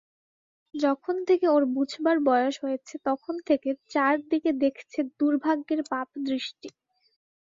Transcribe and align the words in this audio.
যখন 0.73 1.15
থেকে 1.27 1.45
ওর 1.47 1.63
বোঝবার 1.73 2.17
বয়স 2.25 2.55
হয়েছে 2.63 2.95
তখন 3.05 3.35
থেকে 3.47 3.69
চার 3.91 4.15
দিকে 4.31 4.49
দেখছে 4.63 4.99
দুর্ভাগ্যের 5.19 5.81
পাপদৃষ্টি। 5.91 6.69